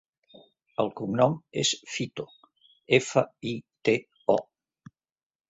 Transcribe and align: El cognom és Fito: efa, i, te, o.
El 0.83 0.87
cognom 1.01 1.35
és 1.63 1.73
Fito: 1.97 2.25
efa, 2.99 3.25
i, 3.53 3.53
te, 3.91 3.97
o. 4.39 4.41